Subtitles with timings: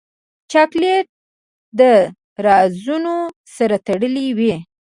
[0.51, 1.05] چاکلېټ
[1.79, 1.91] له
[2.45, 3.15] رازونو
[3.55, 4.53] سره تړلی وي.